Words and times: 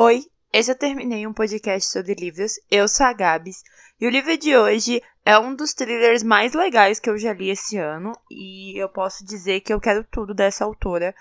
Oi, 0.00 0.26
esse 0.52 0.70
eu 0.70 0.78
terminei 0.78 1.26
um 1.26 1.32
podcast 1.32 1.90
sobre 1.90 2.14
livros. 2.14 2.52
Eu 2.70 2.86
sou 2.86 3.04
a 3.04 3.12
Gabs 3.12 3.64
e 4.00 4.06
o 4.06 4.10
livro 4.10 4.38
de 4.38 4.56
hoje 4.56 5.02
é 5.24 5.36
um 5.36 5.52
dos 5.56 5.74
thrillers 5.74 6.22
mais 6.22 6.52
legais 6.52 7.00
que 7.00 7.10
eu 7.10 7.18
já 7.18 7.32
li 7.32 7.50
esse 7.50 7.76
ano 7.78 8.12
e 8.30 8.80
eu 8.80 8.88
posso 8.88 9.24
dizer 9.24 9.60
que 9.60 9.74
eu 9.74 9.80
quero 9.80 10.04
tudo 10.04 10.32
dessa 10.32 10.64
autora 10.64 11.12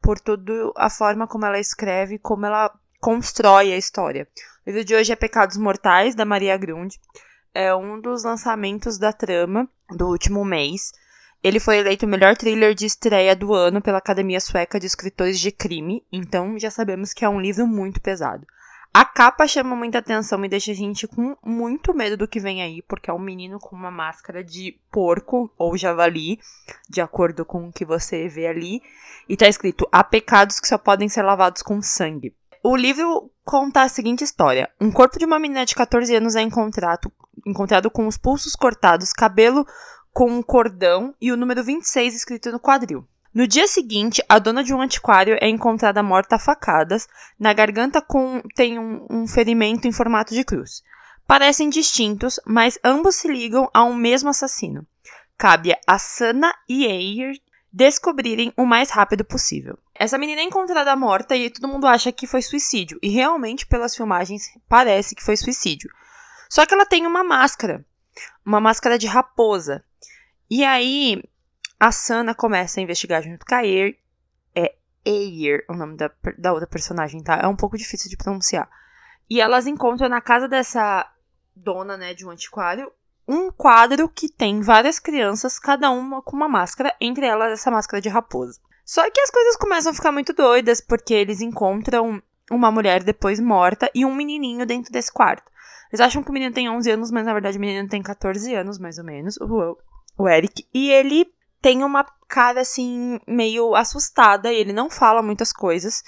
por 0.00 0.20
toda 0.20 0.52
a 0.76 0.88
forma 0.88 1.26
como 1.26 1.44
ela 1.44 1.58
escreve, 1.58 2.20
como 2.20 2.46
ela 2.46 2.72
constrói 3.00 3.72
a 3.72 3.76
história. 3.76 4.28
O 4.64 4.70
livro 4.70 4.84
de 4.84 4.94
hoje 4.94 5.10
é 5.10 5.16
Pecados 5.16 5.56
Mortais 5.56 6.14
da 6.14 6.24
Maria 6.24 6.56
Grund. 6.56 6.94
É 7.52 7.74
um 7.74 8.00
dos 8.00 8.22
lançamentos 8.22 8.96
da 8.96 9.12
trama 9.12 9.68
do 9.90 10.06
último 10.06 10.44
mês. 10.44 10.92
Ele 11.42 11.58
foi 11.58 11.78
eleito 11.78 12.04
o 12.04 12.08
melhor 12.08 12.36
thriller 12.36 12.74
de 12.74 12.84
estreia 12.84 13.34
do 13.34 13.54
ano 13.54 13.80
pela 13.80 13.98
Academia 13.98 14.40
Sueca 14.40 14.78
de 14.78 14.86
Escritores 14.86 15.40
de 15.40 15.50
Crime, 15.50 16.04
então 16.12 16.58
já 16.58 16.70
sabemos 16.70 17.14
que 17.14 17.24
é 17.24 17.28
um 17.28 17.40
livro 17.40 17.66
muito 17.66 18.00
pesado. 18.00 18.46
A 18.92 19.04
capa 19.04 19.46
chama 19.46 19.76
muita 19.76 19.98
atenção 19.98 20.44
e 20.44 20.48
deixa 20.48 20.72
a 20.72 20.74
gente 20.74 21.06
com 21.06 21.36
muito 21.42 21.94
medo 21.94 22.16
do 22.16 22.28
que 22.28 22.40
vem 22.40 22.60
aí, 22.60 22.82
porque 22.82 23.08
é 23.08 23.12
um 23.12 23.20
menino 23.20 23.58
com 23.58 23.74
uma 23.74 23.90
máscara 23.90 24.42
de 24.42 24.78
porco 24.90 25.50
ou 25.56 25.78
javali, 25.78 26.40
de 26.88 27.00
acordo 27.00 27.44
com 27.44 27.68
o 27.68 27.72
que 27.72 27.84
você 27.84 28.28
vê 28.28 28.48
ali, 28.48 28.82
e 29.28 29.36
tá 29.36 29.46
escrito: 29.46 29.88
há 29.92 30.02
pecados 30.02 30.58
que 30.58 30.66
só 30.66 30.76
podem 30.76 31.08
ser 31.08 31.22
lavados 31.22 31.62
com 31.62 31.80
sangue. 31.80 32.34
O 32.62 32.76
livro 32.76 33.30
conta 33.44 33.82
a 33.82 33.88
seguinte 33.88 34.24
história: 34.24 34.68
um 34.80 34.90
corpo 34.90 35.18
de 35.18 35.24
uma 35.24 35.38
menina 35.38 35.64
de 35.64 35.74
14 35.74 36.14
anos 36.16 36.34
é 36.34 36.42
encontrado, 36.42 37.12
encontrado 37.46 37.90
com 37.92 38.08
os 38.08 38.18
pulsos 38.18 38.56
cortados, 38.56 39.12
cabelo 39.12 39.64
com 40.12 40.30
um 40.30 40.42
cordão 40.42 41.14
e 41.20 41.32
o 41.32 41.36
número 41.36 41.62
26 41.62 42.14
escrito 42.14 42.50
no 42.50 42.60
quadril. 42.60 43.06
No 43.32 43.46
dia 43.46 43.68
seguinte, 43.68 44.22
a 44.28 44.40
dona 44.40 44.64
de 44.64 44.74
um 44.74 44.80
antiquário 44.80 45.38
é 45.40 45.48
encontrada 45.48 46.02
morta 46.02 46.34
a 46.34 46.38
facadas, 46.38 47.06
na 47.38 47.52
garganta 47.52 48.02
com, 48.02 48.42
tem 48.56 48.78
um, 48.78 49.06
um 49.08 49.26
ferimento 49.26 49.86
em 49.86 49.92
formato 49.92 50.34
de 50.34 50.42
cruz. 50.42 50.82
Parecem 51.28 51.70
distintos, 51.70 52.40
mas 52.44 52.76
ambos 52.82 53.14
se 53.14 53.28
ligam 53.28 53.70
a 53.72 53.84
um 53.84 53.94
mesmo 53.94 54.30
assassino. 54.30 54.84
Cabe 55.38 55.76
a 55.86 55.96
Sana 55.96 56.52
e 56.68 56.84
Eir 56.84 57.40
descobrirem 57.72 58.52
o 58.56 58.66
mais 58.66 58.90
rápido 58.90 59.24
possível. 59.24 59.78
Essa 59.94 60.18
menina 60.18 60.40
é 60.40 60.44
encontrada 60.44 60.96
morta 60.96 61.36
e 61.36 61.50
todo 61.50 61.68
mundo 61.68 61.86
acha 61.86 62.10
que 62.10 62.26
foi 62.26 62.42
suicídio, 62.42 62.98
e 63.00 63.08
realmente, 63.08 63.64
pelas 63.64 63.94
filmagens, 63.94 64.50
parece 64.68 65.14
que 65.14 65.22
foi 65.22 65.36
suicídio. 65.36 65.88
Só 66.48 66.66
que 66.66 66.74
ela 66.74 66.84
tem 66.84 67.06
uma 67.06 67.22
máscara, 67.22 67.84
uma 68.44 68.60
máscara 68.60 68.98
de 68.98 69.06
raposa, 69.06 69.84
e 70.50 70.64
aí, 70.64 71.22
a 71.78 71.92
Sana 71.92 72.34
começa 72.34 72.80
a 72.80 72.82
investigar 72.82 73.22
junto 73.22 73.46
com 73.46 73.54
a 73.54 73.64
Eir. 73.64 73.96
É 74.54 74.74
Eir 75.04 75.64
o 75.68 75.74
nome 75.74 75.96
da, 75.96 76.10
da 76.36 76.52
outra 76.52 76.66
personagem, 76.66 77.22
tá? 77.22 77.36
É 77.36 77.46
um 77.46 77.56
pouco 77.56 77.78
difícil 77.78 78.10
de 78.10 78.16
pronunciar. 78.16 78.68
E 79.30 79.40
elas 79.40 79.66
encontram 79.66 80.08
na 80.08 80.20
casa 80.20 80.48
dessa 80.48 81.08
dona, 81.54 81.96
né, 81.96 82.12
de 82.14 82.26
um 82.26 82.30
antiquário, 82.30 82.90
um 83.28 83.50
quadro 83.52 84.08
que 84.08 84.28
tem 84.28 84.60
várias 84.60 84.98
crianças, 84.98 85.58
cada 85.58 85.90
uma 85.90 86.20
com 86.20 86.34
uma 86.34 86.48
máscara, 86.48 86.92
entre 87.00 87.26
elas 87.26 87.52
essa 87.52 87.70
máscara 87.70 88.02
de 88.02 88.08
raposa. 88.08 88.58
Só 88.84 89.08
que 89.08 89.20
as 89.20 89.30
coisas 89.30 89.56
começam 89.56 89.92
a 89.92 89.94
ficar 89.94 90.10
muito 90.10 90.32
doidas, 90.32 90.80
porque 90.80 91.14
eles 91.14 91.40
encontram 91.40 92.20
uma 92.50 92.72
mulher 92.72 93.04
depois 93.04 93.38
morta 93.38 93.88
e 93.94 94.04
um 94.04 94.12
menininho 94.12 94.66
dentro 94.66 94.92
desse 94.92 95.12
quarto. 95.12 95.48
Eles 95.92 96.00
acham 96.00 96.24
que 96.24 96.30
o 96.30 96.32
menino 96.32 96.52
tem 96.52 96.68
11 96.68 96.90
anos, 96.90 97.10
mas 97.12 97.24
na 97.24 97.32
verdade 97.32 97.56
o 97.56 97.60
menino 97.60 97.88
tem 97.88 98.02
14 98.02 98.52
anos, 98.54 98.80
mais 98.80 98.98
ou 98.98 99.04
menos. 99.04 99.36
Uou 99.36 99.78
o 100.22 100.28
Eric, 100.28 100.66
e 100.72 100.90
ele 100.90 101.26
tem 101.60 101.84
uma 101.84 102.04
cara 102.28 102.60
assim 102.60 103.18
meio 103.26 103.74
assustada, 103.74 104.52
e 104.52 104.56
ele 104.56 104.72
não 104.72 104.88
fala 104.88 105.22
muitas 105.22 105.52
coisas. 105.52 106.02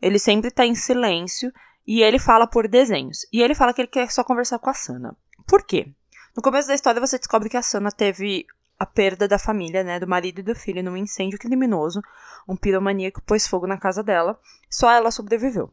Ele 0.00 0.18
sempre 0.18 0.50
tá 0.50 0.64
em 0.64 0.74
silêncio 0.74 1.52
e 1.86 2.02
ele 2.02 2.18
fala 2.18 2.46
por 2.46 2.68
desenhos. 2.68 3.26
E 3.32 3.42
ele 3.42 3.54
fala 3.54 3.72
que 3.72 3.80
ele 3.80 3.88
quer 3.88 4.10
só 4.10 4.22
conversar 4.22 4.58
com 4.58 4.70
a 4.70 4.74
Sana. 4.74 5.16
Por 5.46 5.64
quê? 5.64 5.88
No 6.36 6.42
começo 6.42 6.68
da 6.68 6.74
história 6.74 7.00
você 7.00 7.18
descobre 7.18 7.48
que 7.48 7.56
a 7.56 7.62
Sana 7.62 7.90
teve 7.90 8.46
a 8.78 8.86
perda 8.86 9.26
da 9.26 9.38
família, 9.38 9.82
né, 9.82 9.98
do 9.98 10.06
marido 10.06 10.38
e 10.38 10.42
do 10.42 10.54
filho 10.54 10.82
num 10.82 10.96
incêndio 10.96 11.38
criminoso. 11.38 12.00
Um 12.46 12.56
piromaníaco 12.56 13.22
pôs 13.22 13.46
fogo 13.46 13.66
na 13.66 13.78
casa 13.78 14.02
dela. 14.02 14.38
Só 14.70 14.90
ela 14.90 15.10
sobreviveu. 15.10 15.72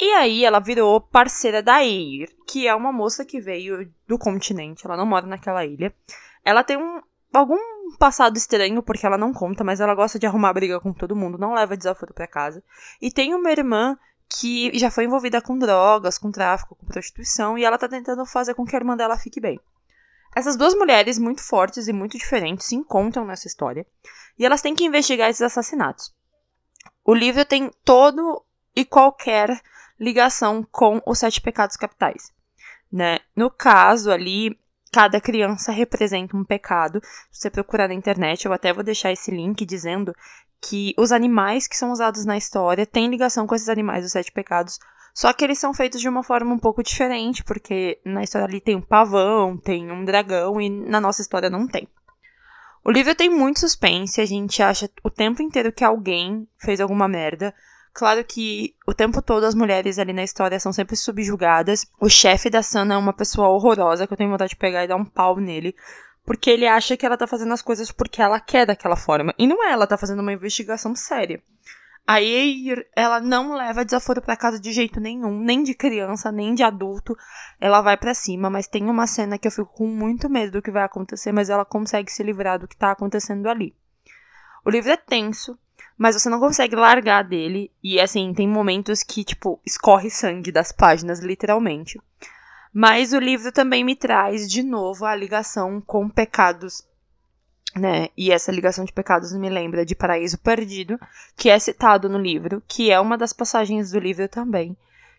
E 0.00 0.12
aí 0.12 0.44
ela 0.44 0.60
virou 0.60 1.00
parceira 1.00 1.62
da 1.62 1.84
Eir, 1.84 2.28
que 2.46 2.66
é 2.66 2.74
uma 2.74 2.92
moça 2.92 3.24
que 3.24 3.40
veio 3.40 3.90
do 4.06 4.18
continente, 4.18 4.86
ela 4.86 4.96
não 4.96 5.06
mora 5.06 5.26
naquela 5.26 5.64
ilha. 5.64 5.94
Ela 6.44 6.64
tem 6.64 6.76
um 6.76 7.00
algum 7.32 7.56
passado 7.98 8.36
estranho, 8.36 8.82
porque 8.82 9.06
ela 9.06 9.16
não 9.16 9.32
conta, 9.32 9.64
mas 9.64 9.80
ela 9.80 9.94
gosta 9.94 10.18
de 10.18 10.26
arrumar 10.26 10.52
briga 10.52 10.80
com 10.80 10.92
todo 10.92 11.16
mundo, 11.16 11.38
não 11.38 11.54
leva 11.54 11.76
desaforo 11.76 12.12
para 12.12 12.26
casa. 12.26 12.62
E 13.00 13.10
tem 13.10 13.34
uma 13.34 13.50
irmã 13.50 13.96
que 14.28 14.76
já 14.78 14.90
foi 14.90 15.04
envolvida 15.04 15.40
com 15.40 15.58
drogas, 15.58 16.18
com 16.18 16.30
tráfico, 16.30 16.74
com 16.74 16.86
prostituição, 16.86 17.56
e 17.56 17.64
ela 17.64 17.78
tá 17.78 17.88
tentando 17.88 18.24
fazer 18.26 18.54
com 18.54 18.64
que 18.64 18.76
a 18.76 18.78
irmã 18.78 18.96
dela 18.96 19.18
fique 19.18 19.40
bem. 19.40 19.60
Essas 20.34 20.56
duas 20.56 20.74
mulheres 20.74 21.18
muito 21.18 21.42
fortes 21.42 21.88
e 21.88 21.92
muito 21.92 22.16
diferentes 22.16 22.66
se 22.66 22.74
encontram 22.74 23.24
nessa 23.24 23.46
história, 23.46 23.86
e 24.38 24.46
elas 24.46 24.62
têm 24.62 24.74
que 24.74 24.84
investigar 24.84 25.28
esses 25.28 25.42
assassinatos. 25.42 26.14
O 27.04 27.14
livro 27.14 27.44
tem 27.44 27.70
todo 27.84 28.42
e 28.74 28.84
qualquer 28.84 29.60
ligação 30.00 30.66
com 30.70 31.00
os 31.06 31.18
sete 31.18 31.40
pecados 31.40 31.76
capitais. 31.76 32.32
Né? 32.90 33.18
No 33.36 33.50
caso 33.50 34.10
ali, 34.10 34.58
cada 34.92 35.20
criança 35.20 35.72
representa 35.72 36.36
um 36.36 36.44
pecado. 36.44 37.00
Se 37.30 37.40
você 37.40 37.50
procurar 37.50 37.88
na 37.88 37.94
internet, 37.94 38.44
eu 38.44 38.52
até 38.52 38.72
vou 38.72 38.84
deixar 38.84 39.10
esse 39.10 39.30
link 39.30 39.64
dizendo 39.64 40.14
que 40.60 40.94
os 40.98 41.10
animais 41.10 41.66
que 41.66 41.76
são 41.76 41.90
usados 41.90 42.24
na 42.24 42.36
história 42.36 42.86
têm 42.86 43.08
ligação 43.08 43.46
com 43.46 43.54
esses 43.54 43.70
animais 43.70 44.04
dos 44.04 44.12
sete 44.12 44.30
pecados, 44.30 44.78
só 45.14 45.32
que 45.32 45.44
eles 45.44 45.58
são 45.58 45.74
feitos 45.74 46.00
de 46.00 46.08
uma 46.08 46.22
forma 46.22 46.54
um 46.54 46.58
pouco 46.58 46.82
diferente, 46.82 47.42
porque 47.42 48.00
na 48.04 48.22
história 48.22 48.46
ali 48.46 48.60
tem 48.60 48.76
um 48.76 48.80
pavão, 48.80 49.56
tem 49.56 49.90
um 49.90 50.04
dragão 50.04 50.60
e 50.60 50.70
na 50.70 51.00
nossa 51.00 51.20
história 51.20 51.50
não 51.50 51.66
tem. 51.66 51.88
O 52.84 52.90
livro 52.90 53.14
tem 53.14 53.30
muito 53.30 53.60
suspense, 53.60 54.20
a 54.20 54.26
gente 54.26 54.62
acha 54.62 54.90
o 55.02 55.10
tempo 55.10 55.42
inteiro 55.42 55.72
que 55.72 55.84
alguém 55.84 56.48
fez 56.58 56.80
alguma 56.80 57.08
merda. 57.08 57.54
Claro 57.94 58.24
que 58.24 58.74
o 58.86 58.94
tempo 58.94 59.20
todo 59.20 59.44
as 59.44 59.54
mulheres 59.54 59.98
ali 59.98 60.12
na 60.12 60.24
história 60.24 60.58
são 60.58 60.72
sempre 60.72 60.96
subjugadas. 60.96 61.86
O 62.00 62.08
chefe 62.08 62.48
da 62.48 62.62
Sana 62.62 62.94
é 62.94 62.96
uma 62.96 63.12
pessoa 63.12 63.48
horrorosa 63.48 64.06
que 64.06 64.12
eu 64.12 64.16
tenho 64.16 64.30
vontade 64.30 64.50
de 64.50 64.56
pegar 64.56 64.84
e 64.84 64.88
dar 64.88 64.96
um 64.96 65.04
pau 65.04 65.38
nele. 65.38 65.74
Porque 66.24 66.50
ele 66.50 66.66
acha 66.66 66.96
que 66.96 67.04
ela 67.04 67.18
tá 67.18 67.26
fazendo 67.26 67.52
as 67.52 67.60
coisas 67.60 67.92
porque 67.92 68.22
ela 68.22 68.40
quer 68.40 68.64
daquela 68.64 68.96
forma. 68.96 69.34
E 69.38 69.46
não 69.46 69.62
é, 69.62 69.72
ela 69.72 69.86
tá 69.86 69.98
fazendo 69.98 70.20
uma 70.20 70.32
investigação 70.32 70.94
séria. 70.94 71.42
Aí 72.06 72.74
ela 72.96 73.20
não 73.20 73.54
leva 73.54 73.84
desaforo 73.84 74.20
para 74.20 74.36
casa 74.36 74.58
de 74.58 74.72
jeito 74.72 74.98
nenhum, 74.98 75.38
nem 75.38 75.62
de 75.62 75.74
criança, 75.74 76.32
nem 76.32 76.54
de 76.54 76.62
adulto. 76.62 77.16
Ela 77.60 77.80
vai 77.80 77.96
para 77.96 78.14
cima, 78.14 78.50
mas 78.50 78.66
tem 78.66 78.88
uma 78.88 79.06
cena 79.06 79.38
que 79.38 79.46
eu 79.46 79.52
fico 79.52 79.72
com 79.72 79.86
muito 79.86 80.28
medo 80.28 80.52
do 80.52 80.62
que 80.62 80.70
vai 80.70 80.82
acontecer, 80.82 81.30
mas 81.30 81.48
ela 81.48 81.64
consegue 81.64 82.10
se 82.10 82.22
livrar 82.22 82.58
do 82.58 82.66
que 82.66 82.76
tá 82.76 82.90
acontecendo 82.90 83.48
ali. 83.48 83.76
O 84.64 84.70
livro 84.70 84.90
é 84.90 84.96
tenso, 84.96 85.58
mas 86.02 86.20
você 86.20 86.28
não 86.28 86.40
consegue 86.40 86.74
largar 86.74 87.22
dele. 87.22 87.70
E 87.80 88.00
assim, 88.00 88.34
tem 88.34 88.48
momentos 88.48 89.04
que, 89.04 89.22
tipo, 89.22 89.60
escorre 89.64 90.10
sangue 90.10 90.50
das 90.50 90.72
páginas, 90.72 91.20
literalmente. 91.20 91.96
Mas 92.74 93.12
o 93.12 93.20
livro 93.20 93.52
também 93.52 93.84
me 93.84 93.94
traz 93.94 94.50
de 94.50 94.64
novo 94.64 95.04
a 95.04 95.14
ligação 95.14 95.80
com 95.80 96.08
pecados, 96.08 96.84
né? 97.76 98.08
E 98.16 98.32
essa 98.32 98.50
ligação 98.50 98.84
de 98.84 98.92
pecados 98.92 99.32
me 99.32 99.48
lembra 99.48 99.86
de 99.86 99.94
Paraíso 99.94 100.38
Perdido, 100.38 100.98
que 101.36 101.48
é 101.48 101.56
citado 101.56 102.08
no 102.08 102.18
livro, 102.18 102.60
que 102.66 102.90
é 102.90 102.98
uma 102.98 103.16
das 103.16 103.32
passagens 103.32 103.92
do 103.92 104.00
livro 104.00 104.26
também, 104.28 104.76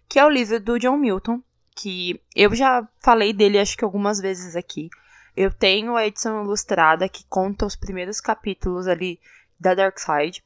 que 0.09 0.19
é 0.19 0.25
o 0.25 0.29
livro 0.29 0.59
do 0.59 0.77
John 0.77 0.97
Milton, 0.97 1.41
que 1.73 2.19
eu 2.35 2.53
já 2.53 2.85
falei 3.00 3.31
dele 3.31 3.57
acho 3.57 3.77
que 3.77 3.85
algumas 3.85 4.19
vezes 4.19 4.53
aqui. 4.53 4.89
Eu 5.33 5.50
tenho 5.50 5.95
a 5.95 6.05
edição 6.05 6.44
ilustrada 6.44 7.07
que 7.07 7.23
conta 7.29 7.65
os 7.65 7.73
primeiros 7.77 8.19
capítulos 8.19 8.85
ali 8.85 9.17
da 9.57 9.73
Dark 9.73 9.97
Side 9.97 10.44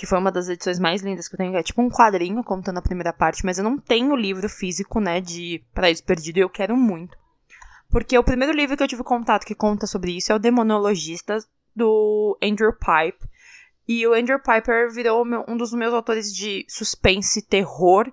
que 0.00 0.06
foi 0.06 0.16
uma 0.16 0.32
das 0.32 0.48
edições 0.48 0.78
mais 0.78 1.02
lindas 1.02 1.28
que 1.28 1.34
eu 1.34 1.36
tenho, 1.36 1.54
é 1.54 1.62
tipo 1.62 1.82
um 1.82 1.90
quadrinho 1.90 2.42
contando 2.42 2.78
a 2.78 2.82
primeira 2.82 3.12
parte, 3.12 3.44
mas 3.44 3.58
eu 3.58 3.64
não 3.64 3.76
tenho 3.76 4.16
livro 4.16 4.48
físico, 4.48 4.98
né, 4.98 5.20
de 5.20 5.62
Paraíso 5.74 6.02
Perdido 6.02 6.38
e 6.38 6.40
eu 6.40 6.48
quero 6.48 6.74
muito. 6.74 7.18
Porque 7.90 8.16
o 8.16 8.24
primeiro 8.24 8.54
livro 8.54 8.78
que 8.78 8.82
eu 8.82 8.88
tive 8.88 9.04
contato 9.04 9.44
que 9.44 9.54
conta 9.54 9.86
sobre 9.86 10.16
isso 10.16 10.32
é 10.32 10.34
o 10.34 10.38
Demonologista, 10.38 11.36
do 11.76 12.34
Andrew 12.42 12.72
Pipe. 12.72 13.28
E 13.86 14.06
o 14.06 14.14
Andrew 14.14 14.38
Piper 14.38 14.90
virou 14.90 15.22
um 15.46 15.54
dos 15.54 15.74
meus 15.74 15.92
autores 15.92 16.34
de 16.34 16.64
suspense 16.66 17.40
e 17.40 17.42
terror 17.42 18.10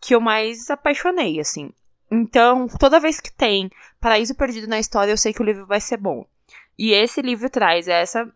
que 0.00 0.16
eu 0.16 0.20
mais 0.20 0.68
apaixonei, 0.68 1.38
assim. 1.38 1.72
Então, 2.10 2.66
toda 2.66 2.98
vez 2.98 3.20
que 3.20 3.32
tem 3.32 3.70
Paraíso 4.00 4.34
Perdido 4.34 4.66
na 4.66 4.80
história, 4.80 5.12
eu 5.12 5.16
sei 5.16 5.32
que 5.32 5.42
o 5.42 5.44
livro 5.44 5.64
vai 5.64 5.80
ser 5.80 5.96
bom. 5.96 6.26
E 6.76 6.90
esse 6.90 7.22
livro 7.22 7.48
traz 7.48 7.86
essa 7.86 8.28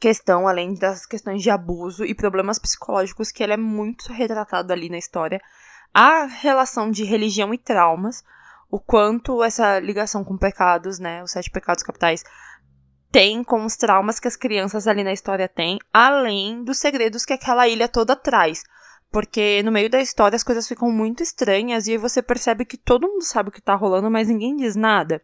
questão, 0.00 0.46
além 0.46 0.74
das 0.74 1.06
questões 1.06 1.42
de 1.42 1.50
abuso 1.50 2.04
e 2.04 2.14
problemas 2.14 2.58
psicológicos, 2.58 3.30
que 3.30 3.42
ele 3.42 3.52
é 3.52 3.56
muito 3.56 4.12
retratado 4.12 4.72
ali 4.72 4.88
na 4.88 4.98
história, 4.98 5.40
a 5.92 6.24
relação 6.24 6.90
de 6.90 7.04
religião 7.04 7.54
e 7.54 7.58
traumas, 7.58 8.22
o 8.70 8.78
quanto 8.78 9.42
essa 9.42 9.78
ligação 9.78 10.24
com 10.24 10.36
pecados, 10.36 10.98
né, 10.98 11.22
os 11.22 11.30
sete 11.30 11.50
pecados 11.50 11.82
capitais, 11.82 12.22
tem 13.10 13.42
com 13.42 13.64
os 13.64 13.76
traumas 13.76 14.20
que 14.20 14.28
as 14.28 14.36
crianças 14.36 14.86
ali 14.86 15.02
na 15.02 15.12
história 15.12 15.48
têm, 15.48 15.78
além 15.92 16.62
dos 16.62 16.78
segredos 16.78 17.24
que 17.24 17.32
aquela 17.32 17.66
ilha 17.66 17.88
toda 17.88 18.14
traz. 18.14 18.62
Porque 19.10 19.62
no 19.62 19.72
meio 19.72 19.88
da 19.88 20.00
história 20.00 20.36
as 20.36 20.42
coisas 20.42 20.68
ficam 20.68 20.90
muito 20.90 21.22
estranhas 21.22 21.86
e 21.86 21.96
você 21.96 22.20
percebe 22.20 22.64
que 22.64 22.76
todo 22.76 23.08
mundo 23.08 23.24
sabe 23.24 23.48
o 23.48 23.52
que 23.52 23.62
tá 23.62 23.74
rolando, 23.74 24.10
mas 24.10 24.28
ninguém 24.28 24.56
diz 24.56 24.76
nada. 24.76 25.22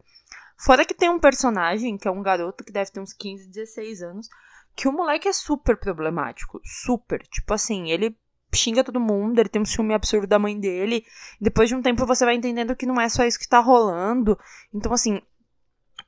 Fora 0.57 0.85
que 0.85 0.93
tem 0.93 1.09
um 1.09 1.19
personagem, 1.19 1.97
que 1.97 2.07
é 2.07 2.11
um 2.11 2.23
garoto 2.23 2.63
que 2.63 2.71
deve 2.71 2.89
ter 2.89 2.99
uns 2.99 3.13
15, 3.13 3.49
16 3.49 4.01
anos, 4.01 4.29
que 4.75 4.87
o 4.87 4.91
moleque 4.91 5.27
é 5.27 5.33
super 5.33 5.77
problemático. 5.77 6.59
Super. 6.63 7.25
Tipo 7.27 7.53
assim, 7.53 7.91
ele 7.91 8.15
xinga 8.53 8.83
todo 8.83 8.99
mundo, 8.99 9.39
ele 9.39 9.49
tem 9.49 9.61
um 9.61 9.65
ciúme 9.65 9.93
absurdo 9.93 10.27
da 10.27 10.39
mãe 10.39 10.59
dele. 10.59 11.05
Depois 11.39 11.69
de 11.69 11.75
um 11.75 11.81
tempo 11.81 12.05
você 12.05 12.25
vai 12.25 12.35
entendendo 12.35 12.75
que 12.75 12.85
não 12.85 12.99
é 12.99 13.09
só 13.09 13.23
isso 13.23 13.39
que 13.39 13.47
tá 13.47 13.59
rolando. 13.59 14.37
Então, 14.73 14.93
assim, 14.93 15.21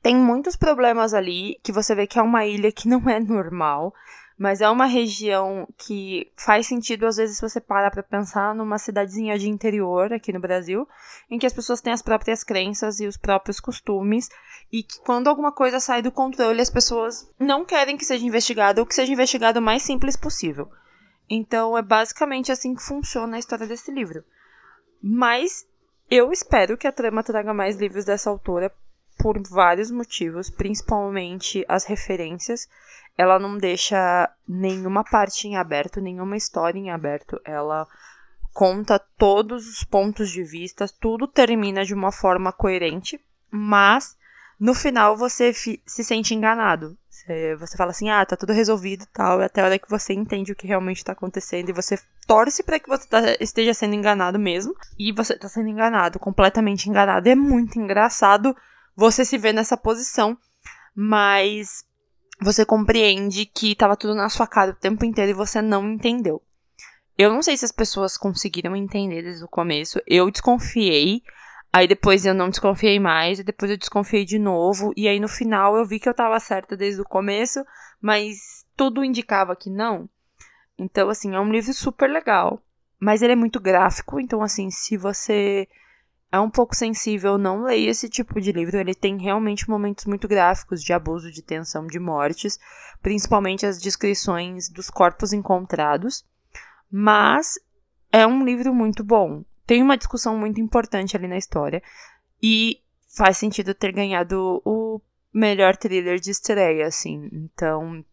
tem 0.02 0.16
muitos 0.16 0.56
problemas 0.56 1.14
ali 1.14 1.58
que 1.62 1.72
você 1.72 1.94
vê 1.94 2.06
que 2.06 2.18
é 2.18 2.22
uma 2.22 2.44
ilha 2.44 2.70
que 2.72 2.88
não 2.88 3.08
é 3.08 3.18
normal. 3.20 3.92
Mas 4.38 4.60
é 4.60 4.68
uma 4.68 4.84
região 4.84 5.66
que 5.78 6.30
faz 6.36 6.66
sentido, 6.66 7.06
às 7.06 7.16
vezes, 7.16 7.36
se 7.36 7.42
você 7.42 7.58
para 7.58 7.90
pra 7.90 8.02
pensar 8.02 8.54
numa 8.54 8.78
cidadezinha 8.78 9.38
de 9.38 9.48
interior 9.48 10.12
aqui 10.12 10.30
no 10.30 10.40
Brasil, 10.40 10.86
em 11.30 11.38
que 11.38 11.46
as 11.46 11.54
pessoas 11.54 11.80
têm 11.80 11.92
as 11.92 12.02
próprias 12.02 12.44
crenças 12.44 13.00
e 13.00 13.06
os 13.06 13.16
próprios 13.16 13.58
costumes, 13.60 14.28
e 14.70 14.82
que 14.82 15.00
quando 15.00 15.28
alguma 15.28 15.52
coisa 15.52 15.80
sai 15.80 16.02
do 16.02 16.12
controle, 16.12 16.60
as 16.60 16.68
pessoas 16.68 17.30
não 17.38 17.64
querem 17.64 17.96
que 17.96 18.04
seja 18.04 18.26
investigado 18.26 18.80
ou 18.80 18.86
que 18.86 18.94
seja 18.94 19.12
investigado 19.12 19.58
o 19.58 19.62
mais 19.62 19.82
simples 19.82 20.16
possível. 20.16 20.68
Então 21.30 21.76
é 21.76 21.82
basicamente 21.82 22.52
assim 22.52 22.74
que 22.74 22.82
funciona 22.82 23.36
a 23.36 23.40
história 23.40 23.66
desse 23.66 23.90
livro. 23.90 24.22
Mas 25.02 25.66
eu 26.10 26.30
espero 26.30 26.76
que 26.76 26.86
a 26.86 26.92
trama 26.92 27.22
traga 27.22 27.54
mais 27.54 27.76
livros 27.76 28.04
dessa 28.04 28.28
autora 28.28 28.72
por 29.18 29.40
vários 29.42 29.90
motivos, 29.90 30.50
principalmente 30.50 31.64
as 31.68 31.84
referências. 31.84 32.68
Ela 33.16 33.38
não 33.38 33.56
deixa 33.56 34.30
nenhuma 34.46 35.02
parte 35.02 35.48
em 35.48 35.56
aberto, 35.56 36.00
nenhuma 36.00 36.36
história 36.36 36.78
em 36.78 36.90
aberto. 36.90 37.40
Ela 37.44 37.86
conta 38.52 38.98
todos 38.98 39.68
os 39.68 39.84
pontos 39.84 40.30
de 40.30 40.42
vista, 40.42 40.86
tudo 41.00 41.26
termina 41.26 41.84
de 41.84 41.94
uma 41.94 42.12
forma 42.12 42.52
coerente, 42.52 43.20
mas 43.50 44.16
no 44.58 44.74
final 44.74 45.16
você 45.16 45.52
se 45.52 45.80
sente 45.86 46.34
enganado. 46.34 46.96
Você, 47.58 47.76
fala 47.76 47.90
assim, 47.90 48.08
ah, 48.08 48.24
tá 48.24 48.36
tudo 48.36 48.52
resolvido 48.52 49.02
e 49.02 49.06
tal, 49.06 49.40
até 49.40 49.60
a 49.60 49.64
hora 49.64 49.78
que 49.78 49.90
você 49.90 50.12
entende 50.12 50.52
o 50.52 50.56
que 50.56 50.66
realmente 50.66 51.04
tá 51.04 51.12
acontecendo 51.12 51.68
e 51.68 51.72
você 51.72 51.98
torce 52.26 52.62
para 52.62 52.78
que 52.78 52.88
você 52.88 53.08
tá, 53.08 53.20
esteja 53.40 53.74
sendo 53.74 53.94
enganado 53.94 54.38
mesmo, 54.38 54.74
e 54.98 55.12
você 55.12 55.36
tá 55.36 55.48
sendo 55.48 55.68
enganado, 55.68 56.18
completamente 56.18 56.88
enganado. 56.88 57.28
É 57.28 57.34
muito 57.34 57.78
engraçado 57.78 58.56
você 58.96 59.24
se 59.24 59.36
ver 59.36 59.52
nessa 59.52 59.76
posição, 59.76 60.36
mas 60.94 61.84
você 62.40 62.64
compreende 62.64 63.46
que 63.46 63.74
tava 63.74 63.96
tudo 63.96 64.14
na 64.14 64.28
sua 64.28 64.46
cara 64.46 64.70
o 64.70 64.74
tempo 64.74 65.04
inteiro 65.04 65.30
e 65.30 65.34
você 65.34 65.60
não 65.60 65.88
entendeu. 65.92 66.42
Eu 67.16 67.30
não 67.30 67.42
sei 67.42 67.56
se 67.56 67.64
as 67.64 67.72
pessoas 67.72 68.16
conseguiram 68.16 68.74
entender 68.76 69.22
desde 69.22 69.44
o 69.44 69.48
começo. 69.48 70.00
Eu 70.06 70.30
desconfiei, 70.30 71.22
Aí 71.76 71.86
depois 71.86 72.24
eu 72.24 72.32
não 72.32 72.48
desconfiei 72.48 72.98
mais, 72.98 73.38
e 73.38 73.44
depois 73.44 73.70
eu 73.70 73.76
desconfiei 73.76 74.24
de 74.24 74.38
novo, 74.38 74.94
e 74.96 75.06
aí 75.06 75.20
no 75.20 75.28
final 75.28 75.76
eu 75.76 75.84
vi 75.84 76.00
que 76.00 76.08
eu 76.08 76.14
tava 76.14 76.40
certa 76.40 76.74
desde 76.74 77.02
o 77.02 77.04
começo, 77.04 77.62
mas 78.00 78.64
tudo 78.74 79.04
indicava 79.04 79.54
que 79.54 79.68
não. 79.68 80.08
Então, 80.78 81.10
assim, 81.10 81.34
é 81.34 81.38
um 81.38 81.52
livro 81.52 81.74
super 81.74 82.08
legal, 82.08 82.62
mas 82.98 83.20
ele 83.20 83.34
é 83.34 83.36
muito 83.36 83.60
gráfico, 83.60 84.18
então, 84.18 84.42
assim, 84.42 84.70
se 84.70 84.96
você 84.96 85.68
é 86.36 86.40
um 86.40 86.50
pouco 86.50 86.74
sensível, 86.74 87.36
não 87.36 87.62
leia 87.62 87.90
esse 87.90 88.08
tipo 88.08 88.40
de 88.40 88.52
livro. 88.52 88.78
Ele 88.78 88.94
tem 88.94 89.18
realmente 89.18 89.68
momentos 89.68 90.04
muito 90.06 90.28
gráficos 90.28 90.82
de 90.82 90.92
abuso, 90.92 91.30
de 91.30 91.42
tensão, 91.42 91.86
de 91.86 91.98
mortes, 91.98 92.58
principalmente 93.02 93.66
as 93.66 93.80
descrições 93.80 94.68
dos 94.68 94.88
corpos 94.88 95.32
encontrados. 95.32 96.24
Mas 96.90 97.54
é 98.12 98.26
um 98.26 98.44
livro 98.44 98.72
muito 98.74 99.02
bom 99.02 99.44
tem 99.66 99.82
uma 99.82 99.98
discussão 99.98 100.38
muito 100.38 100.60
importante 100.60 101.16
ali 101.16 101.26
na 101.26 101.36
história. 101.36 101.82
E 102.42 102.80
faz 103.16 103.36
sentido 103.36 103.74
ter 103.74 103.92
ganhado 103.92 104.62
o 104.64 105.00
melhor 105.34 105.76
thriller 105.76 106.20
de 106.20 106.30
estreia, 106.30 106.86
assim. 106.86 107.28
Então, 107.32 108.04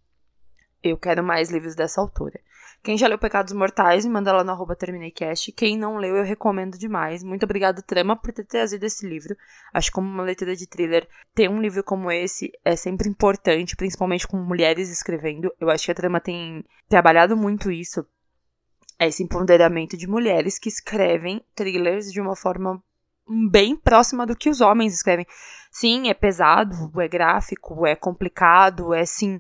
eu 0.82 0.98
quero 0.98 1.24
mais 1.24 1.52
livros 1.52 1.76
dessa 1.76 2.02
autora. 2.02 2.40
Quem 2.84 2.98
já 2.98 3.08
leu 3.08 3.18
Pecados 3.18 3.54
Mortais, 3.54 4.06
me 4.06 4.12
manda 4.12 4.34
lá 4.34 4.44
no 4.44 4.52
arroba 4.52 4.76
TermineiCast. 4.76 5.54
Quem 5.54 5.78
não 5.78 5.96
leu, 5.96 6.18
eu 6.18 6.24
recomendo 6.26 6.78
demais. 6.78 7.24
Muito 7.24 7.44
obrigada, 7.44 7.82
Trama, 7.82 8.14
por 8.14 8.34
ter 8.34 8.44
trazido 8.44 8.86
esse 8.86 9.08
livro. 9.08 9.38
Acho 9.74 9.90
que 9.90 9.96
como 9.96 10.10
uma 10.10 10.24
leitura 10.24 10.54
de 10.54 10.68
thriller, 10.68 11.08
ter 11.34 11.50
um 11.50 11.62
livro 11.62 11.82
como 11.82 12.12
esse 12.12 12.52
é 12.66 12.76
sempre 12.76 13.08
importante, 13.08 13.78
principalmente 13.78 14.28
com 14.28 14.36
mulheres 14.36 14.92
escrevendo. 14.92 15.50
Eu 15.62 15.70
acho 15.70 15.86
que 15.86 15.92
a 15.92 15.96
Trama 15.96 16.20
tem 16.20 16.66
trabalhado 16.90 17.38
muito 17.38 17.72
isso 17.72 18.06
esse 19.00 19.24
empoderamento 19.24 19.98
de 19.98 20.08
mulheres 20.08 20.60
que 20.60 20.70
escrevem 20.70 21.44
thrillers 21.56 22.12
de 22.12 22.22
uma 22.22 22.36
forma 22.36 22.82
bem 23.50 23.76
próxima 23.76 24.26
do 24.26 24.36
que 24.36 24.50
os 24.50 24.62
homens 24.62 24.94
escrevem. 24.94 25.26
Sim, 25.72 26.10
é 26.10 26.14
pesado, 26.14 26.92
é 27.02 27.08
gráfico, 27.08 27.86
é 27.86 27.96
complicado, 27.96 28.94
é 28.94 29.06
sim, 29.06 29.40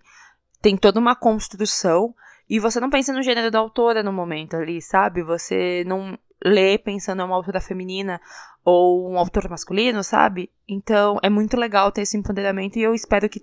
tem 0.61 0.77
toda 0.77 0.99
uma 0.99 1.15
construção 1.15 2.15
e 2.53 2.59
você 2.59 2.79
não 2.79 2.91
pensa 2.91 3.11
no 3.11 3.23
gênero 3.23 3.49
da 3.49 3.57
autora 3.57 4.03
no 4.03 4.13
momento 4.13 4.55
ali, 4.55 4.79
sabe? 4.79 5.23
Você 5.23 5.83
não 5.87 6.15
lê 6.45 6.77
pensando 6.77 7.23
em 7.23 7.25
uma 7.25 7.35
autora 7.35 7.59
feminina 7.59 8.21
ou 8.63 9.09
um 9.09 9.17
autor 9.17 9.49
masculino, 9.49 10.03
sabe? 10.03 10.51
Então 10.69 11.17
é 11.23 11.31
muito 11.31 11.57
legal 11.57 11.91
ter 11.91 12.03
esse 12.03 12.15
empoderamento 12.15 12.77
e 12.77 12.83
eu 12.83 12.93
espero 12.93 13.27
que 13.27 13.41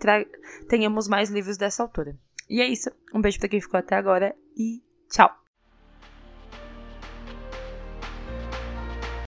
tenhamos 0.69 1.09
mais 1.09 1.29
livros 1.29 1.57
dessa 1.57 1.83
autora. 1.83 2.17
E 2.49 2.61
é 2.61 2.69
isso. 2.69 2.89
Um 3.13 3.21
beijo 3.21 3.41
para 3.41 3.49
quem 3.49 3.61
ficou 3.61 3.81
até 3.81 3.97
agora 3.97 4.33
e 4.57 4.81
tchau. 5.11 5.40